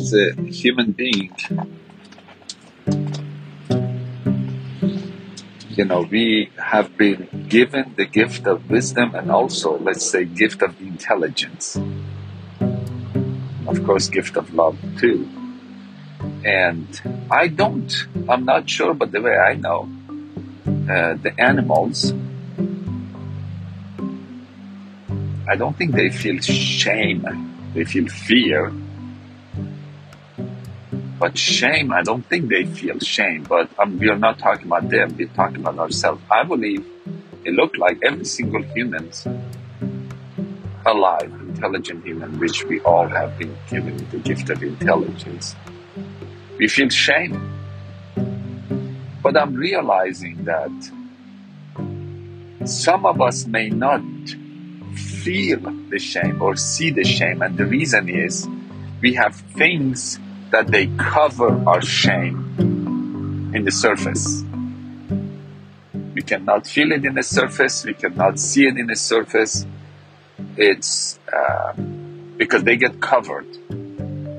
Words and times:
as 0.00 0.14
a 0.14 0.32
human 0.42 0.92
being, 0.92 1.30
you 5.68 5.84
know, 5.84 6.02
we 6.02 6.50
have 6.56 6.96
been 6.96 7.46
given 7.48 7.94
the 7.96 8.06
gift 8.06 8.46
of 8.46 8.70
wisdom 8.70 9.14
and 9.14 9.30
also, 9.30 9.78
let's 9.78 10.06
say, 10.10 10.24
gift 10.24 10.62
of 10.62 10.80
intelligence. 10.80 11.76
Of 13.66 13.84
course, 13.84 14.08
gift 14.08 14.36
of 14.36 14.54
love 14.54 14.78
too. 14.98 15.28
And 16.44 16.88
I 17.30 17.48
don't, 17.48 17.92
I'm 18.28 18.44
not 18.46 18.68
sure, 18.70 18.94
but 18.94 19.12
the 19.12 19.20
way 19.20 19.36
I 19.36 19.54
know, 19.54 19.88
uh, 20.66 21.14
the 21.26 21.34
animals, 21.38 22.14
I 25.46 25.56
don't 25.56 25.76
think 25.76 25.92
they 25.92 26.08
feel 26.08 26.40
shame. 26.40 27.22
They 27.74 27.84
feel 27.84 28.08
fear. 28.08 28.72
But 31.20 31.36
shame, 31.36 31.92
I 31.92 32.02
don't 32.02 32.24
think 32.24 32.48
they 32.48 32.64
feel 32.64 32.98
shame. 32.98 33.42
But 33.42 33.68
um, 33.78 33.98
we 33.98 34.08
are 34.08 34.16
not 34.16 34.38
talking 34.38 34.66
about 34.68 34.88
them. 34.88 35.14
We're 35.18 35.28
talking 35.28 35.58
about 35.58 35.78
ourselves. 35.78 36.22
I 36.30 36.44
believe 36.44 36.82
it 37.44 37.52
looked 37.52 37.76
like 37.76 37.98
every 38.02 38.24
single 38.24 38.62
human 38.62 39.10
alive, 40.86 41.30
intelligent 41.42 42.06
human, 42.06 42.38
which 42.38 42.64
we 42.64 42.80
all 42.80 43.06
have 43.06 43.36
been 43.36 43.54
given 43.68 43.98
the 44.10 44.16
gift 44.16 44.48
of 44.48 44.62
intelligence. 44.62 45.54
We 46.56 46.68
feel 46.68 46.88
shame. 46.88 47.36
But 49.22 49.36
I'm 49.36 49.54
realizing 49.54 50.44
that 50.44 50.72
some 52.64 53.04
of 53.04 53.20
us 53.20 53.46
may 53.46 53.68
not 53.68 54.00
feel 54.94 55.60
the 55.90 55.98
shame 55.98 56.40
or 56.40 56.56
see 56.56 56.88
the 56.88 57.04
shame. 57.04 57.42
And 57.42 57.58
the 57.58 57.66
reason 57.66 58.08
is 58.08 58.48
we 59.02 59.12
have 59.14 59.36
things 59.36 60.18
that 60.50 60.68
they 60.68 60.86
cover 60.96 61.62
our 61.68 61.82
shame 61.82 63.52
in 63.54 63.64
the 63.64 63.70
surface. 63.70 64.44
We 66.14 66.22
cannot 66.22 66.66
feel 66.66 66.92
it 66.92 67.04
in 67.04 67.14
the 67.14 67.22
surface. 67.22 67.84
We 67.84 67.94
cannot 67.94 68.38
see 68.38 68.66
it 68.66 68.76
in 68.76 68.86
the 68.86 68.96
surface. 68.96 69.64
It's 70.56 71.18
uh, 71.32 71.72
because 72.36 72.64
they 72.64 72.76
get 72.76 73.00
covered. 73.00 73.46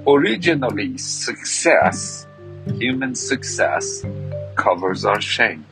Originally, 0.05 0.97
success, 0.97 2.27
human 2.77 3.15
success, 3.15 4.03
covers 4.55 5.05
our 5.05 5.21
shame. 5.21 5.65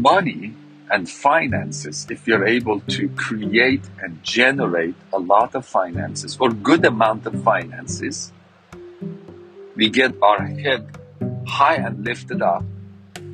Money 0.00 0.54
and 0.90 1.08
finances, 1.08 2.06
if 2.10 2.26
you're 2.26 2.46
able 2.46 2.80
to 2.80 3.08
create 3.10 3.82
and 4.02 4.22
generate 4.22 4.96
a 5.12 5.18
lot 5.18 5.54
of 5.54 5.64
finances 5.64 6.36
or 6.40 6.50
good 6.50 6.84
amount 6.84 7.26
of 7.26 7.42
finances, 7.42 8.32
we 9.76 9.88
get 9.88 10.14
our 10.20 10.42
head 10.42 10.90
high 11.46 11.76
and 11.76 12.04
lifted 12.04 12.42
up 12.42 12.64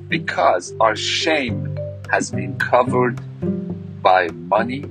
because 0.09 0.75
our 0.81 0.95
shame 0.95 1.77
has 2.11 2.31
been 2.31 2.59
covered 2.59 3.19
by 4.03 4.29
money 4.29 4.83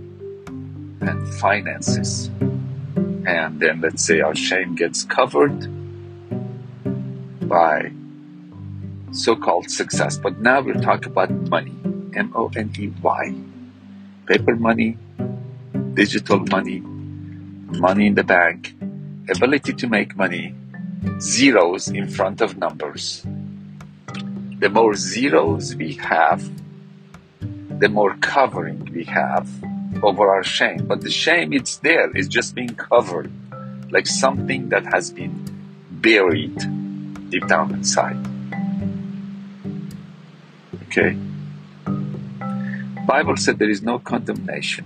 and 1.02 1.28
finances. 1.36 2.30
And 3.26 3.60
then 3.60 3.82
let's 3.82 4.04
say 4.04 4.22
our 4.22 4.36
shame 4.36 4.76
gets 4.76 5.04
covered 5.04 5.70
by 7.48 7.92
so-called 9.12 9.70
success. 9.70 10.18
But 10.18 10.42
now 10.42 10.62
we're 10.62 10.74
talking 10.82 11.12
about 11.12 11.32
money. 11.32 11.76
M-O-N-E-Y. 12.16 13.36
Paper 14.26 14.56
money, 14.56 14.98
digital 15.94 16.40
money, 16.40 16.80
money 16.80 18.08
in 18.08 18.16
the 18.16 18.24
bank, 18.24 18.74
ability 19.30 19.74
to 19.74 19.88
make 19.88 20.16
money, 20.16 20.56
zeros 21.20 21.88
in 21.90 22.08
front 22.08 22.42
of 22.42 22.58
numbers. 22.58 23.26
The 24.60 24.70
more 24.70 24.96
zeros 24.96 25.76
we 25.76 25.94
have, 25.96 26.50
the 27.80 27.90
more 27.90 28.16
covering 28.18 28.90
we 28.94 29.04
have 29.06 29.50
over 30.02 30.30
our 30.30 30.44
shame. 30.44 30.86
But 30.88 31.02
the 31.02 31.12
shame, 31.12 31.54
it's 31.54 31.78
there, 31.78 32.10
it's 32.16 32.28
just 32.28 32.56
being 32.56 32.76
covered 32.76 33.32
like 33.92 34.08
something 34.08 34.70
that 34.70 34.86
has 34.94 35.12
been 35.12 35.34
buried 35.92 36.58
deep 37.30 37.48
down 37.48 37.74
inside. 37.74 38.18
Okay? 40.88 41.18
Bible 43.06 43.38
said 43.38 43.60
there 43.60 43.70
is 43.70 43.84
no 43.84 44.00
condemnation. 44.00 44.86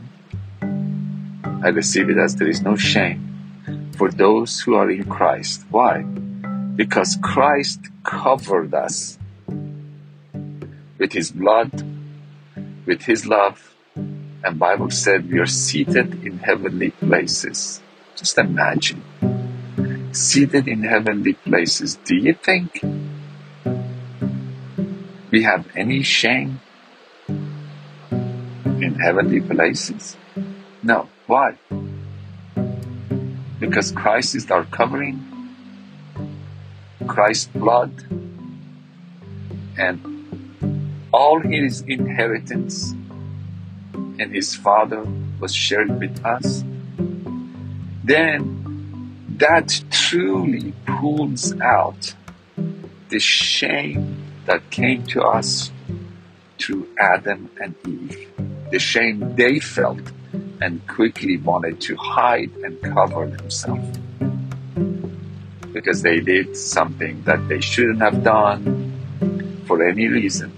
I 0.61 1.69
receive 1.69 2.09
it 2.09 2.17
as 2.17 2.35
there 2.35 2.49
is 2.49 2.61
no 2.61 2.75
shame 2.75 3.91
for 3.95 4.11
those 4.11 4.59
who 4.59 4.75
are 4.75 4.89
in 4.91 5.05
Christ. 5.05 5.63
Why? 5.71 6.01
Because 6.01 7.17
Christ 7.21 7.79
covered 8.03 8.73
us 8.73 9.17
with 10.97 11.13
his 11.13 11.31
blood, 11.31 11.71
with 12.85 13.03
his 13.03 13.25
love, 13.25 13.73
and 13.95 14.59
Bible 14.59 14.89
said 14.89 15.31
we 15.31 15.39
are 15.39 15.45
seated 15.45 16.25
in 16.25 16.39
heavenly 16.39 16.91
places. 16.91 17.81
Just 18.17 18.37
imagine. 18.37 19.01
Seated 20.11 20.67
in 20.67 20.83
heavenly 20.83 21.33
places. 21.33 21.95
Do 22.03 22.15
you 22.15 22.33
think 22.33 22.81
we 25.31 25.43
have 25.43 25.67
any 25.75 26.03
shame 26.03 26.59
in 28.81 28.95
heavenly 28.95 29.41
places? 29.41 30.17
No. 30.83 31.09
Why? 31.27 31.57
Because 33.59 33.91
Christ 33.91 34.35
is 34.35 34.49
our 34.49 34.65
covering, 34.65 35.23
Christ's 37.07 37.47
blood, 37.47 37.91
and 39.77 39.99
all 41.11 41.39
his 41.39 41.81
inheritance 41.81 42.91
and 43.93 44.33
his 44.33 44.55
Father 44.55 45.05
was 45.39 45.53
shared 45.53 45.99
with 45.99 46.25
us. 46.25 46.63
Then 48.03 48.59
that 49.37 49.83
truly 49.91 50.73
pulls 50.85 51.53
out 51.61 52.15
the 53.09 53.19
shame 53.19 54.23
that 54.45 54.69
came 54.69 55.05
to 55.07 55.21
us 55.21 55.71
through 56.57 56.87
Adam 56.99 57.49
and 57.61 57.75
Eve 57.87 58.29
the 58.71 58.79
shame 58.79 59.35
they 59.35 59.59
felt 59.59 60.11
and 60.61 60.85
quickly 60.87 61.37
wanted 61.37 61.79
to 61.81 61.95
hide 61.95 62.51
and 62.63 62.81
cover 62.81 63.27
themselves 63.27 63.99
because 65.73 66.01
they 66.01 66.19
did 66.19 66.55
something 66.55 67.21
that 67.23 67.47
they 67.47 67.61
shouldn't 67.61 68.01
have 68.01 68.23
done 68.23 69.63
for 69.65 69.87
any 69.87 70.07
reason. 70.07 70.51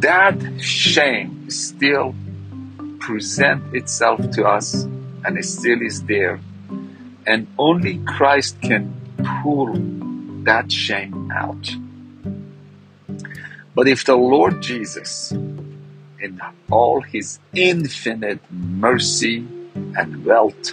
That 0.00 0.38
shame 0.60 1.50
still 1.50 2.14
present 2.98 3.74
itself 3.74 4.30
to 4.32 4.44
us 4.46 4.84
and 5.24 5.36
it 5.36 5.44
still 5.44 5.80
is 5.82 6.02
there. 6.04 6.40
And 7.26 7.46
only 7.58 7.98
Christ 8.04 8.60
can 8.62 8.94
pull 9.42 9.74
that 10.44 10.72
shame 10.72 11.30
out. 11.30 11.70
But 13.74 13.86
if 13.86 14.04
the 14.04 14.16
Lord 14.16 14.62
Jesus 14.62 15.32
in 16.20 16.40
all 16.70 17.00
his 17.00 17.38
infinite 17.54 18.40
mercy 18.50 19.46
and 19.96 20.24
wealth 20.24 20.72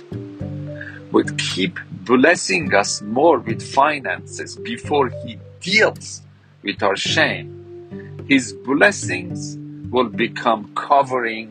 would 1.12 1.38
keep 1.38 1.80
blessing 1.92 2.74
us 2.74 3.02
more 3.02 3.40
with 3.40 3.62
finances 3.62 4.56
before 4.56 5.10
he 5.10 5.40
deals 5.62 6.22
with 6.64 6.82
our 6.84 6.96
shame. 6.96 8.26
His 8.28 8.54
blessings 8.54 9.58
will 9.92 10.10
become 10.10 10.74
covering 10.76 11.48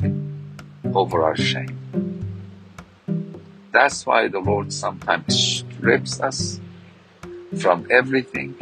over 0.94 1.22
our 1.22 1.36
shame. 1.36 1.78
That's 3.72 4.06
why 4.06 4.28
the 4.28 4.38
Lord 4.38 4.72
sometimes 4.72 5.34
strips 5.36 6.20
us 6.20 6.60
from 7.58 7.86
everything 7.90 8.54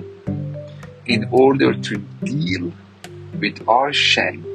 in 1.06 1.28
order 1.30 1.74
to 1.74 1.96
deal 2.24 2.72
with 3.38 3.66
our 3.68 3.92
shame 3.92 4.51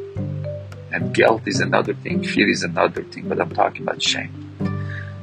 and 0.92 1.14
guilt 1.14 1.44
is 1.46 1.60
another 1.60 1.94
thing, 1.94 2.24
fear 2.24 2.50
is 2.50 2.64
another 2.64 3.04
thing, 3.04 3.28
but 3.28 3.40
I'm 3.40 3.54
talking 3.54 3.84
about 3.84 4.02
shame. 4.02 4.32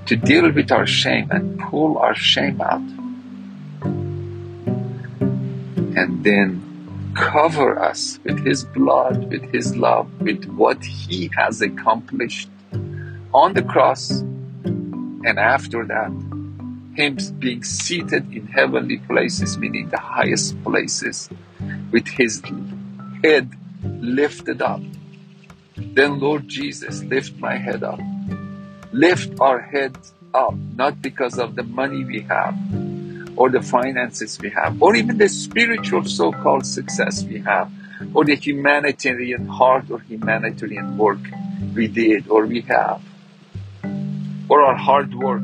To 0.07 0.17
deal 0.17 0.51
with 0.53 0.71
our 0.71 0.87
shame 0.87 1.31
and 1.31 1.59
pull 1.59 1.99
our 1.99 2.15
shame 2.15 2.61
out. 2.61 2.83
And 5.97 6.23
then 6.23 7.13
cover 7.15 7.79
us 7.79 8.19
with 8.25 8.45
His 8.45 8.65
blood, 8.65 9.31
with 9.31 9.45
His 9.53 9.77
love, 9.77 10.11
with 10.21 10.45
what 10.47 10.85
He 10.85 11.31
has 11.37 11.63
accomplished 11.63 12.51
on 13.33 13.55
the 13.55 13.63
cross. 13.63 14.11
And 14.11 15.39
after 15.39 15.87
that, 15.87 16.11
Him 16.95 17.17
being 17.39 17.65
seated 17.65 18.31
in 18.33 18.47
heavenly 18.47 18.99
places, 18.99 19.57
meaning 19.57 19.89
the 19.89 19.99
highest 19.99 20.63
places, 20.63 21.31
with 21.91 22.07
His 22.09 22.43
head 23.23 23.51
lifted 23.85 24.61
up 24.61 24.83
then, 25.95 26.21
Lord 26.21 26.49
Jesus, 26.49 27.03
lift 27.05 27.39
my 27.39 27.57
head 27.57 27.83
up. 27.83 28.01
lift 28.93 29.41
our 29.41 29.61
heads 29.61 30.13
up, 30.33 30.55
not 30.77 31.03
because 31.03 31.39
of 31.39 31.57
the 31.57 31.63
money 31.63 32.05
we 32.05 32.21
have 32.23 32.57
or 33.37 33.51
the 33.51 33.61
finances 33.63 34.39
we 34.41 34.51
have, 34.51 34.81
or 34.81 34.95
even 34.95 35.19
the 35.19 35.29
spiritual 35.29 36.05
so 36.05 36.31
called 36.33 36.65
success 36.65 37.25
we 37.25 37.41
have, 37.41 37.71
or 38.15 38.25
the 38.25 38.37
humanitarian 38.37 39.47
heart 39.47 39.91
or 39.91 39.99
humanitarian 40.01 40.97
work 40.97 41.19
we 41.75 41.89
did 41.89 42.29
or 42.29 42.47
we 42.47 42.61
have, 42.61 43.03
or 44.49 44.63
our 44.63 44.77
hard 44.77 45.15
work. 45.15 45.43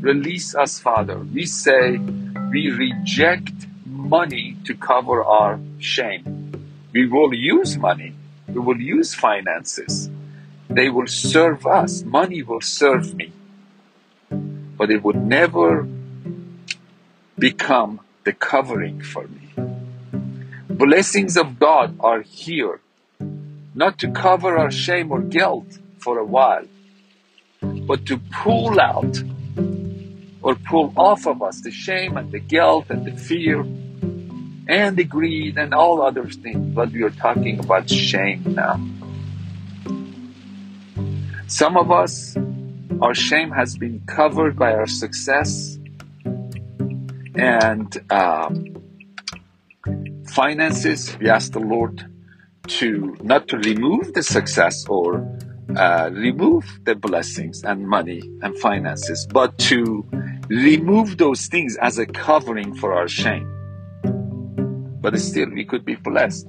Release 0.00 0.54
us, 0.54 0.78
Father. 0.78 1.18
We 1.18 1.46
say 1.46 1.96
we 2.52 2.70
reject 2.70 3.66
money 3.86 4.56
to 4.64 4.74
cover 4.74 5.24
our 5.24 5.58
shame. 5.78 6.52
We 6.92 7.06
will 7.06 7.32
use 7.32 7.78
money, 7.78 8.13
we 8.54 8.60
will 8.60 8.80
use 8.80 9.14
finances. 9.14 10.08
They 10.70 10.88
will 10.88 11.08
serve 11.08 11.66
us. 11.66 12.02
Money 12.04 12.42
will 12.42 12.60
serve 12.60 13.14
me. 13.14 13.32
But 14.78 14.90
it 14.90 15.02
would 15.02 15.20
never 15.22 15.86
become 17.38 18.00
the 18.24 18.32
covering 18.32 19.02
for 19.02 19.26
me. 19.26 19.48
Blessings 20.68 21.36
of 21.36 21.58
God 21.58 21.96
are 22.00 22.22
here, 22.22 22.80
not 23.74 23.98
to 23.98 24.10
cover 24.10 24.56
our 24.56 24.70
shame 24.70 25.10
or 25.10 25.20
guilt 25.20 25.78
for 25.98 26.18
a 26.18 26.24
while, 26.24 26.66
but 27.60 28.06
to 28.06 28.18
pull 28.18 28.80
out 28.80 29.22
or 30.42 30.54
pull 30.54 30.92
off 30.96 31.26
of 31.26 31.42
us 31.42 31.60
the 31.60 31.70
shame 31.70 32.16
and 32.16 32.30
the 32.30 32.38
guilt 32.38 32.86
and 32.88 33.04
the 33.04 33.16
fear 33.16 33.64
and 34.68 34.96
the 34.96 35.04
greed 35.04 35.58
and 35.58 35.74
all 35.74 36.02
other 36.02 36.26
things. 36.28 36.74
But 36.74 36.92
we 36.92 37.02
are 37.02 37.10
talking 37.10 37.58
about 37.58 37.88
shame 37.88 38.42
now. 38.46 38.80
Some 41.46 41.76
of 41.76 41.90
us, 41.90 42.36
our 43.00 43.14
shame 43.14 43.50
has 43.50 43.76
been 43.76 44.02
covered 44.06 44.56
by 44.56 44.72
our 44.72 44.86
success 44.86 45.78
and 47.34 47.96
um, 48.10 48.74
finances. 50.28 51.16
We 51.20 51.28
ask 51.28 51.52
the 51.52 51.60
Lord 51.60 52.06
to 52.66 53.16
not 53.22 53.48
to 53.48 53.58
remove 53.58 54.14
the 54.14 54.22
success 54.22 54.86
or 54.88 55.26
uh, 55.76 56.10
remove 56.12 56.64
the 56.84 56.94
blessings 56.94 57.62
and 57.62 57.86
money 57.86 58.22
and 58.42 58.56
finances, 58.58 59.26
but 59.30 59.58
to 59.58 60.06
remove 60.48 61.18
those 61.18 61.46
things 61.46 61.76
as 61.76 61.98
a 61.98 62.06
covering 62.06 62.74
for 62.74 62.94
our 62.94 63.08
shame. 63.08 63.53
But 65.04 65.20
still, 65.20 65.50
we 65.50 65.66
could 65.66 65.84
be 65.84 65.96
blessed, 65.96 66.48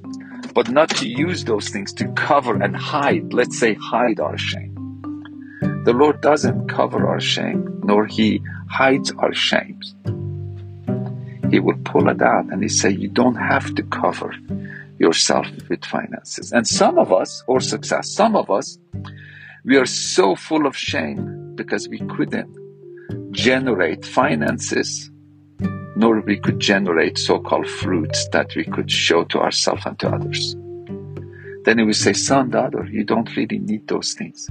but 0.54 0.70
not 0.70 0.88
to 0.96 1.06
use 1.06 1.44
those 1.44 1.68
things 1.68 1.92
to 1.92 2.08
cover 2.12 2.54
and 2.54 2.74
hide, 2.74 3.34
let's 3.34 3.58
say, 3.58 3.74
hide 3.74 4.18
our 4.18 4.38
shame. 4.38 4.72
The 5.84 5.92
Lord 5.92 6.22
doesn't 6.22 6.66
cover 6.66 7.06
our 7.06 7.20
shame, 7.20 7.82
nor 7.84 8.06
He 8.06 8.40
hides 8.70 9.12
our 9.18 9.34
shames. 9.34 9.94
He 11.50 11.60
will 11.60 11.76
pull 11.84 12.08
it 12.08 12.22
out 12.22 12.46
and 12.50 12.62
He 12.62 12.70
say, 12.70 12.92
You 12.92 13.08
don't 13.08 13.34
have 13.34 13.74
to 13.74 13.82
cover 13.82 14.34
yourself 14.98 15.46
with 15.68 15.84
finances. 15.84 16.50
And 16.50 16.66
some 16.66 16.96
of 16.96 17.12
us, 17.12 17.44
or 17.46 17.60
success, 17.60 18.08
some 18.10 18.34
of 18.34 18.50
us, 18.50 18.78
we 19.66 19.76
are 19.76 19.84
so 19.84 20.34
full 20.34 20.66
of 20.66 20.74
shame 20.74 21.52
because 21.56 21.90
we 21.90 21.98
couldn't 21.98 22.56
generate 23.32 24.06
finances, 24.06 25.10
nor 25.96 26.20
we 26.20 26.38
could 26.38 26.60
generate 26.60 27.18
so-called 27.18 27.66
fruits 27.66 28.28
that 28.28 28.54
we 28.54 28.64
could 28.64 28.90
show 28.90 29.24
to 29.24 29.40
ourselves 29.40 29.86
and 29.86 29.98
to 29.98 30.08
others. 30.08 30.54
Then 31.64 31.78
he 31.78 31.84
will 31.84 31.94
say, 31.94 32.12
son, 32.12 32.50
daughter, 32.50 32.86
you 32.90 33.02
don't 33.02 33.34
really 33.34 33.58
need 33.58 33.88
those 33.88 34.12
things. 34.12 34.48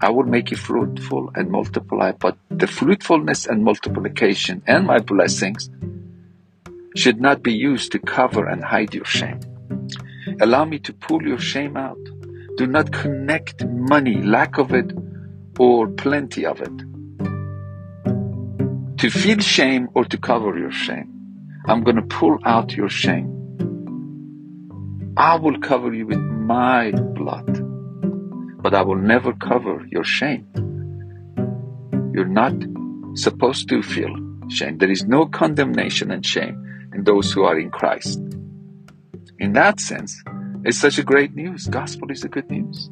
I 0.00 0.10
will 0.10 0.24
make 0.24 0.50
you 0.50 0.56
fruitful 0.56 1.30
and 1.34 1.50
multiply, 1.50 2.12
but 2.12 2.36
the 2.50 2.66
fruitfulness 2.66 3.46
and 3.46 3.64
multiplication 3.64 4.62
and 4.66 4.86
my 4.86 4.98
blessings 4.98 5.70
should 6.96 7.20
not 7.20 7.42
be 7.42 7.52
used 7.52 7.92
to 7.92 7.98
cover 7.98 8.46
and 8.46 8.64
hide 8.64 8.92
your 8.92 9.04
shame. 9.04 9.40
Allow 10.40 10.64
me 10.64 10.80
to 10.80 10.92
pull 10.92 11.22
your 11.22 11.38
shame 11.38 11.76
out. 11.76 11.98
Do 12.56 12.66
not 12.66 12.92
connect 12.92 13.64
money, 13.64 14.20
lack 14.20 14.58
of 14.58 14.74
it, 14.74 14.92
or 15.58 15.86
plenty 15.86 16.44
of 16.44 16.60
it 16.60 16.89
to 19.00 19.08
feel 19.08 19.38
shame 19.38 19.88
or 19.94 20.04
to 20.04 20.18
cover 20.18 20.58
your 20.58 20.70
shame. 20.70 21.08
I'm 21.66 21.82
going 21.84 21.96
to 21.96 22.02
pull 22.02 22.38
out 22.44 22.76
your 22.76 22.90
shame. 22.90 23.28
I 25.16 25.36
will 25.36 25.58
cover 25.58 25.94
you 25.94 26.06
with 26.06 26.18
my 26.18 26.92
blood, 26.92 27.50
but 28.62 28.74
I 28.74 28.82
will 28.82 28.96
never 28.96 29.32
cover 29.32 29.86
your 29.90 30.04
shame. 30.04 30.46
You're 32.14 32.26
not 32.26 32.52
supposed 33.14 33.70
to 33.70 33.82
feel 33.82 34.14
shame. 34.48 34.76
There 34.76 34.90
is 34.90 35.04
no 35.04 35.24
condemnation 35.24 36.10
and 36.10 36.24
shame 36.24 36.90
in 36.94 37.04
those 37.04 37.32
who 37.32 37.44
are 37.44 37.58
in 37.58 37.70
Christ. 37.70 38.20
In 39.38 39.54
that 39.54 39.80
sense, 39.80 40.22
it's 40.64 40.76
such 40.76 40.98
a 40.98 41.02
great 41.02 41.34
news. 41.34 41.68
Gospel 41.68 42.10
is 42.10 42.22
a 42.22 42.28
good 42.28 42.50
news. 42.50 42.90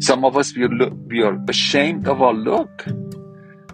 Some 0.00 0.22
of 0.26 0.36
us, 0.36 0.54
we 0.54 0.64
are, 0.64 0.90
we 1.06 1.22
are 1.22 1.38
ashamed 1.48 2.06
of 2.08 2.20
our 2.20 2.34
look. 2.34 2.86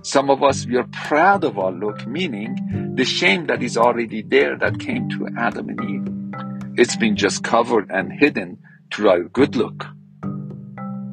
Some 0.09 0.31
of 0.31 0.43
us, 0.43 0.65
we 0.65 0.79
are 0.79 0.89
proud 0.91 1.45
of 1.45 1.59
our 1.59 1.71
look, 1.71 2.07
meaning 2.07 2.95
the 2.95 3.05
shame 3.05 3.47
that 3.49 3.63
is 3.63 3.77
already 3.77 4.23
there 4.23 4.57
that 4.57 4.81
came 4.81 5.11
to 5.11 5.29
Adam 5.37 5.69
and 5.69 5.81
Eve. 5.85 6.79
It's 6.79 6.97
been 6.97 7.15
just 7.15 7.45
covered 7.45 7.91
and 7.91 8.11
hidden 8.11 8.57
through 8.91 9.11
our 9.11 9.25
good 9.25 9.55
look 9.55 9.85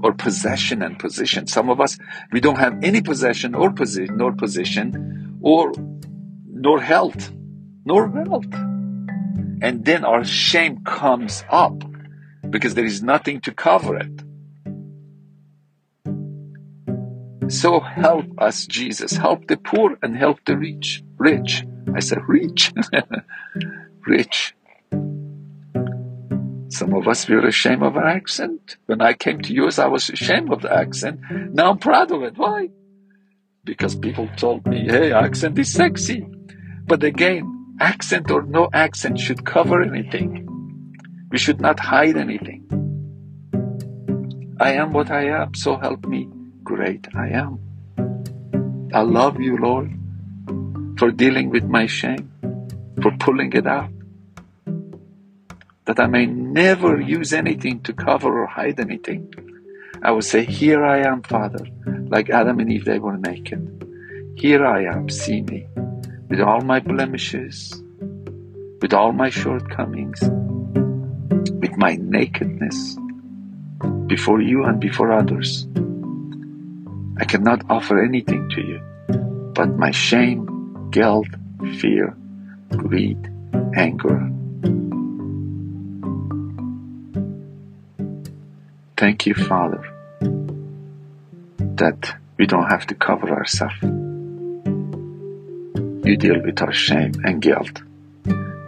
or 0.01 0.13
possession 0.13 0.81
and 0.81 0.97
position. 0.97 1.45
Some 1.45 1.69
of 1.69 1.81
us, 1.81 1.97
we 2.31 2.39
don't 2.39 2.57
have 2.57 2.81
any 2.85 3.01
possession 3.01 3.53
or 3.53 3.69
position, 3.69 4.15
nor 4.15 4.31
position, 4.31 5.39
or 5.41 5.73
nor 6.47 6.79
health, 6.79 7.33
nor 7.83 8.07
wealth. 8.07 8.53
And 9.61 9.83
then 9.83 10.05
our 10.05 10.23
shame 10.23 10.85
comes 10.85 11.43
up 11.49 11.83
because 12.49 12.75
there 12.75 12.85
is 12.85 13.03
nothing 13.03 13.41
to 13.41 13.51
cover 13.51 13.97
it. 13.97 14.24
So 17.49 17.79
help 17.79 18.25
us, 18.39 18.65
Jesus. 18.65 19.13
Help 19.13 19.47
the 19.47 19.57
poor 19.57 19.97
and 20.01 20.15
help 20.15 20.43
the 20.45 20.57
rich. 20.57 21.03
Rich. 21.17 21.65
I 21.93 21.99
said 21.99 22.19
rich. 22.27 22.73
rich. 24.07 24.55
Some 26.69 26.93
of 26.93 27.07
us 27.07 27.29
were 27.29 27.45
ashamed 27.45 27.83
of 27.83 27.95
our 27.95 28.05
accent. 28.05 28.77
When 28.87 29.01
I 29.01 29.13
came 29.13 29.41
to 29.41 29.53
US, 29.65 29.79
I 29.79 29.87
was 29.87 30.09
ashamed 30.09 30.51
of 30.51 30.61
the 30.61 30.73
accent. 30.73 31.21
Now 31.53 31.71
I'm 31.71 31.77
proud 31.77 32.11
of 32.11 32.23
it. 32.23 32.37
Why? 32.37 32.69
Because 33.63 33.95
people 33.95 34.27
told 34.37 34.65
me, 34.67 34.85
hey, 34.87 35.11
accent 35.13 35.57
is 35.57 35.71
sexy. 35.71 36.27
But 36.85 37.03
again, 37.03 37.77
accent 37.79 38.29
or 38.31 38.41
no 38.43 38.69
accent 38.73 39.19
should 39.19 39.45
cover 39.45 39.81
anything. 39.81 40.47
We 41.31 41.37
should 41.37 41.61
not 41.61 41.79
hide 41.79 42.17
anything. 42.17 42.63
I 44.59 44.73
am 44.73 44.93
what 44.93 45.11
I 45.11 45.27
am, 45.29 45.53
so 45.53 45.77
help 45.77 46.05
me. 46.05 46.29
Great 46.65 47.07
I 47.15 47.29
am. 47.29 47.59
I 48.91 49.01
love 49.01 49.39
you, 49.39 49.55
Lord, 49.57 49.93
for 50.97 51.11
dealing 51.11 51.51
with 51.51 51.63
my 51.63 51.85
shame, 51.85 52.31
for 53.03 53.11
pulling 53.19 53.53
it 53.53 53.67
out 53.67 53.91
that 55.85 55.99
I 55.99 56.07
may 56.07 56.25
never 56.25 56.99
use 56.99 57.33
anything 57.33 57.81
to 57.81 57.93
cover 57.93 58.41
or 58.41 58.47
hide 58.47 58.79
anything. 58.79 59.31
I 60.01 60.09
will 60.09 60.23
say, 60.23 60.43
Here 60.43 60.83
I 60.83 61.01
am, 61.05 61.21
Father, 61.21 61.67
like 61.85 62.31
Adam 62.31 62.59
and 62.59 62.71
Eve, 62.71 62.85
they 62.85 62.97
were 62.97 63.17
naked. 63.17 63.61
Here 64.35 64.65
I 64.65 64.85
am, 64.85 65.07
see 65.07 65.43
me, 65.43 65.67
with 66.29 66.41
all 66.41 66.61
my 66.61 66.79
blemishes, 66.79 67.79
with 68.81 68.93
all 68.93 69.11
my 69.11 69.29
shortcomings, 69.29 70.19
with 71.61 71.77
my 71.77 71.95
nakedness, 72.01 72.97
before 74.07 74.41
you 74.41 74.63
and 74.63 74.79
before 74.79 75.11
others. 75.11 75.67
I 77.17 77.25
cannot 77.25 77.63
offer 77.69 78.03
anything 78.03 78.49
to 78.49 78.61
you 78.61 78.81
but 79.55 79.69
my 79.77 79.91
shame, 79.91 80.89
guilt, 80.91 81.29
fear, 81.79 82.15
greed, 82.71 83.17
anger, 83.75 84.29
Thank 88.97 89.25
you, 89.25 89.33
Father, 89.33 89.83
that 91.59 92.15
we 92.37 92.45
don't 92.47 92.69
have 92.69 92.87
to 92.87 92.95
cover 92.95 93.29
ourselves. 93.29 93.75
You 96.07 96.15
deal 96.15 96.41
with 96.41 96.61
our 96.61 96.71
shame 96.71 97.11
and 97.25 97.41
guilt, 97.41 97.81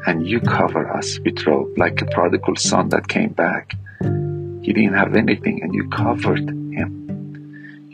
and 0.06 0.28
you 0.28 0.42
cover 0.42 0.92
us 0.92 1.18
with 1.20 1.48
robe 1.48 1.78
like 1.78 2.02
a 2.02 2.06
prodigal 2.08 2.58
son 2.58 2.90
that 2.90 3.08
came 3.08 3.32
back. 3.32 3.78
He 4.02 4.74
didn't 4.74 4.96
have 4.96 5.16
anything, 5.16 5.64
and 5.64 5.74
you 5.74 5.88
covered. 5.88 6.50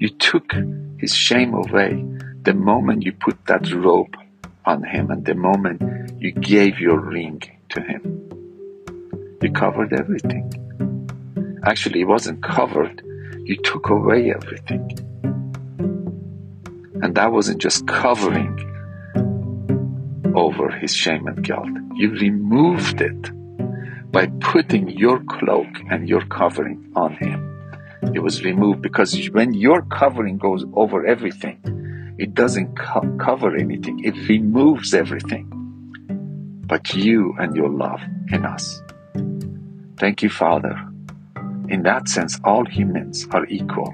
You 0.03 0.09
took 0.09 0.51
his 0.97 1.15
shame 1.15 1.53
away 1.53 2.03
the 2.41 2.53
moment 2.53 3.03
you 3.03 3.13
put 3.13 3.37
that 3.45 3.71
robe 3.71 4.17
on 4.65 4.83
him, 4.83 5.09
and 5.09 5.23
the 5.23 5.33
moment 5.33 5.81
you 6.21 6.33
gave 6.33 6.77
your 6.77 6.99
ring 6.99 7.41
to 7.69 7.79
him. 7.79 8.01
You 9.41 9.49
covered 9.53 9.93
everything. 9.93 10.45
Actually, 11.63 12.01
it 12.01 12.09
wasn't 12.09 12.43
covered. 12.43 13.01
You 13.45 13.55
took 13.63 13.87
away 13.87 14.33
everything. 14.33 14.91
And 17.01 17.15
that 17.15 17.31
wasn't 17.31 17.61
just 17.61 17.87
covering 17.87 18.59
over 20.35 20.69
his 20.69 20.93
shame 20.93 21.27
and 21.27 21.41
guilt. 21.41 21.69
You 21.95 22.11
removed 22.11 22.99
it 22.99 24.11
by 24.11 24.25
putting 24.41 24.89
your 24.89 25.23
cloak 25.23 25.73
and 25.89 26.09
your 26.09 26.25
covering 26.25 26.91
on 26.93 27.13
him. 27.15 27.52
It 28.13 28.19
was 28.19 28.43
removed 28.43 28.81
because 28.81 29.29
when 29.31 29.53
your 29.53 29.81
covering 29.83 30.37
goes 30.37 30.65
over 30.73 31.05
everything, 31.05 31.59
it 32.17 32.33
doesn't 32.33 32.77
co- 32.77 33.17
cover 33.19 33.55
anything, 33.55 34.03
it 34.03 34.15
removes 34.27 34.93
everything. 34.93 35.49
But 36.67 36.93
you 36.93 37.35
and 37.39 37.55
your 37.55 37.69
love 37.69 38.01
in 38.31 38.45
us. 38.45 38.81
Thank 39.97 40.21
you, 40.21 40.29
Father. 40.29 40.75
In 41.69 41.83
that 41.83 42.07
sense, 42.07 42.39
all 42.43 42.65
humans 42.65 43.27
are 43.31 43.45
equal 43.47 43.93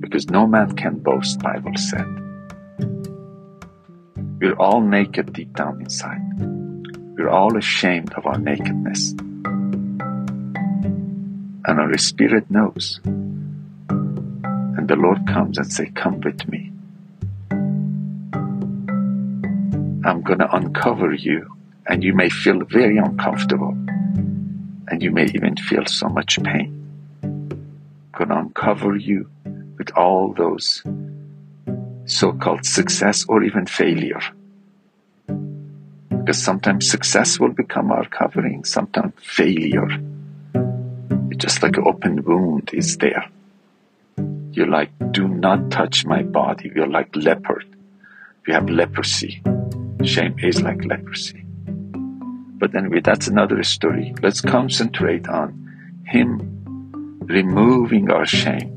because 0.00 0.30
no 0.30 0.46
man 0.46 0.72
can 0.76 0.98
boast, 0.98 1.40
Bible 1.40 1.76
said. 1.76 2.06
We're 4.40 4.56
all 4.56 4.80
naked 4.80 5.32
deep 5.32 5.52
down 5.54 5.80
inside. 5.80 6.20
We're 7.18 7.28
all 7.28 7.56
ashamed 7.56 8.14
of 8.14 8.24
our 8.24 8.38
nakedness. 8.38 9.14
And 11.68 11.78
our 11.78 11.98
spirit 11.98 12.50
knows. 12.50 12.98
And 13.04 14.88
the 14.88 14.96
Lord 14.96 15.26
comes 15.26 15.58
and 15.58 15.70
say, 15.70 15.90
come 15.90 16.18
with 16.20 16.48
me. 16.48 16.72
I'm 20.04 20.22
going 20.22 20.38
to 20.38 20.50
uncover 20.50 21.12
you 21.12 21.54
and 21.86 22.02
you 22.02 22.14
may 22.14 22.30
feel 22.30 22.64
very 22.64 22.96
uncomfortable 22.96 23.76
and 24.88 25.02
you 25.02 25.10
may 25.10 25.26
even 25.26 25.56
feel 25.56 25.84
so 25.84 26.08
much 26.08 26.42
pain. 26.42 26.72
I'm 27.22 27.48
going 28.12 28.30
to 28.30 28.38
uncover 28.38 28.96
you 28.96 29.28
with 29.76 29.90
all 29.94 30.32
those 30.32 30.82
so-called 32.06 32.64
success 32.64 33.26
or 33.28 33.42
even 33.44 33.66
failure. 33.66 34.22
Because 36.08 36.42
sometimes 36.42 36.90
success 36.90 37.38
will 37.38 37.52
become 37.52 37.92
our 37.92 38.06
covering, 38.06 38.64
sometimes 38.64 39.12
failure. 39.22 39.88
Just 41.38 41.62
like 41.62 41.76
an 41.76 41.84
open 41.86 42.22
wound 42.24 42.70
is 42.72 42.98
there. 42.98 43.24
You're 44.52 44.66
like, 44.66 44.90
do 45.12 45.28
not 45.28 45.70
touch 45.70 46.04
my 46.04 46.22
body. 46.22 46.70
You're 46.74 46.88
like 46.88 47.14
leopard. 47.14 47.64
We 48.46 48.52
have 48.52 48.68
leprosy. 48.68 49.40
Shame 50.02 50.36
is 50.40 50.60
like 50.60 50.84
leprosy. 50.84 51.44
But 52.58 52.74
anyway, 52.74 53.00
that's 53.00 53.28
another 53.28 53.62
story. 53.62 54.14
Let's 54.20 54.40
concentrate 54.40 55.28
on 55.28 56.02
Him 56.04 57.20
removing 57.28 58.10
our 58.10 58.26
shame 58.26 58.74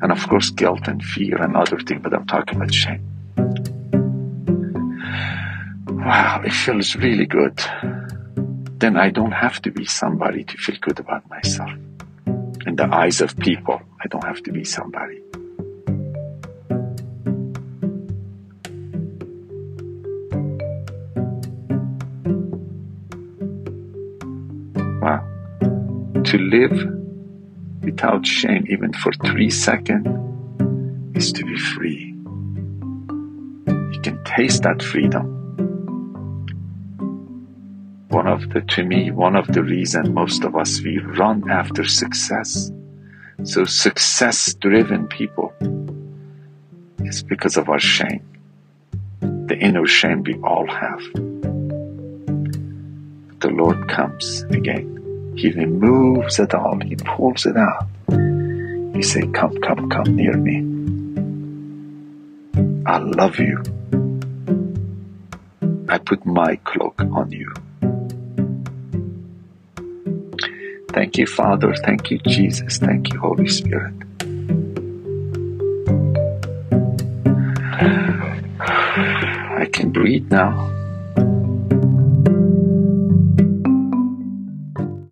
and 0.00 0.12
of 0.12 0.28
course 0.28 0.50
guilt 0.50 0.86
and 0.86 1.02
fear 1.02 1.42
and 1.42 1.56
other 1.56 1.80
things, 1.80 2.00
but 2.02 2.14
I'm 2.14 2.26
talking 2.26 2.56
about 2.56 2.72
shame. 2.72 3.02
Wow, 5.88 6.42
it 6.44 6.52
feels 6.52 6.94
really 6.94 7.26
good. 7.26 7.58
Then 8.78 8.96
I 8.96 9.10
don't 9.10 9.32
have 9.32 9.60
to 9.62 9.72
be 9.72 9.84
somebody 9.84 10.44
to 10.44 10.56
feel 10.56 10.76
good 10.80 11.00
about 11.00 11.28
myself. 11.28 11.72
The 12.78 12.88
eyes 12.94 13.20
of 13.20 13.36
people, 13.38 13.82
I 14.00 14.06
don't 14.06 14.22
have 14.22 14.40
to 14.44 14.52
be 14.52 14.62
somebody. 14.62 15.20
Wow. 25.02 25.26
To 26.22 26.38
live 26.38 26.78
without 27.82 28.24
shame, 28.24 28.64
even 28.68 28.92
for 28.92 29.10
three 29.26 29.50
seconds, 29.50 30.06
is 31.16 31.32
to 31.32 31.44
be 31.44 31.58
free. 31.58 32.14
You 33.66 34.00
can 34.04 34.22
taste 34.22 34.62
that 34.62 34.84
freedom. 34.84 35.37
One 38.08 38.26
of 38.26 38.48
the, 38.50 38.60
to 38.60 38.84
me, 38.84 39.10
one 39.10 39.36
of 39.36 39.46
the 39.48 39.62
reasons 39.62 40.08
most 40.08 40.44
of 40.44 40.56
us, 40.56 40.80
we 40.80 40.98
run 40.98 41.50
after 41.50 41.84
success. 41.84 42.70
So 43.44 43.64
success 43.64 44.54
driven 44.54 45.06
people 45.08 45.52
is 47.00 47.22
because 47.22 47.56
of 47.56 47.68
our 47.68 47.78
shame. 47.78 48.24
The 49.20 49.58
inner 49.58 49.86
shame 49.86 50.22
we 50.22 50.34
all 50.36 50.66
have. 50.66 51.02
The 53.40 53.50
Lord 53.50 53.88
comes 53.88 54.42
again 54.50 54.98
he 55.38 55.52
removes 55.52 56.40
it 56.40 56.52
all. 56.52 56.80
He 56.80 56.96
pulls 56.96 57.46
it 57.46 57.56
out. 57.56 57.86
He 58.92 59.02
say, 59.02 59.24
come, 59.28 59.56
come, 59.60 59.88
come 59.88 60.16
near 60.16 60.36
me. 60.36 60.56
I 62.84 62.98
love 62.98 63.38
you. 63.38 63.62
I 65.88 65.98
put 65.98 66.26
my 66.26 66.56
cloak 66.56 67.00
on 67.00 67.30
you. 67.30 67.54
Thank 70.88 71.18
you, 71.18 71.26
Father. 71.26 71.74
Thank 71.74 72.10
you, 72.10 72.18
Jesus. 72.26 72.78
Thank 72.78 73.12
you, 73.12 73.18
Holy 73.20 73.48
Spirit. 73.48 73.94
I 78.60 79.68
can 79.72 79.90
breathe 79.92 80.30
now. 80.30 80.77